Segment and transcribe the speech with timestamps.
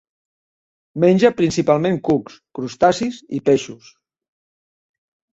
[1.01, 3.91] Menja principalment cucs, crustacis i peixos.